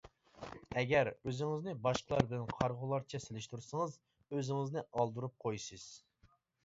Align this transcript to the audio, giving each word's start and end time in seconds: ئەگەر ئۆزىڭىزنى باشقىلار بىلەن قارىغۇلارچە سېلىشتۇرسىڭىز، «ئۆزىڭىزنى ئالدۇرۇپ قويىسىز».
ئەگەر 0.81 1.09
ئۆزىڭىزنى 1.15 1.75
باشقىلار 1.83 2.25
بىلەن 2.31 2.49
قارىغۇلارچە 2.53 3.21
سېلىشتۇرسىڭىز، 3.27 3.95
«ئۆزىڭىزنى 4.39 4.85
ئالدۇرۇپ 4.89 5.37
قويىسىز». 5.47 5.85